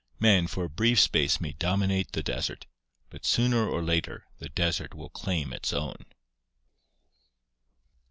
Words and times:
Man 0.19 0.47
for 0.47 0.63
a 0.63 0.67
brief 0.67 0.99
space 0.99 1.39
may 1.39 1.51
dominate 1.51 2.13
the 2.13 2.23
desert, 2.23 2.65
but 3.11 3.23
sooner 3.23 3.67
or 3.69 3.83
later 3.83 4.25
the 4.39 4.49
desert 4.49 4.95
will 4.95 5.11
claim 5.11 5.53
its 5.53 5.71
own. 5.71 6.05